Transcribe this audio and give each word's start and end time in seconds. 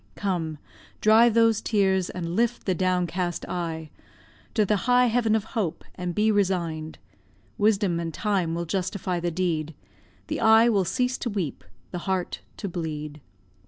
Come, 0.15 0.57
dry 0.99 1.29
those 1.29 1.61
tears, 1.61 2.09
and 2.09 2.35
lift 2.35 2.65
the 2.65 2.73
downcast 2.73 3.45
eye 3.47 3.91
To 4.55 4.65
the 4.65 4.75
high 4.89 5.05
heaven 5.05 5.35
of 5.35 5.43
hope, 5.43 5.83
and 5.93 6.15
be 6.15 6.31
resign'd; 6.31 6.97
Wisdom 7.59 7.99
and 7.99 8.11
time 8.11 8.55
will 8.55 8.65
justify 8.65 9.19
the 9.19 9.29
deed, 9.29 9.75
The 10.25 10.39
eye 10.39 10.69
will 10.69 10.85
cease 10.85 11.19
to 11.19 11.29
weep, 11.29 11.63
the 11.91 11.99
heart 12.09 12.39
to 12.57 12.67
bleed. 12.67 13.21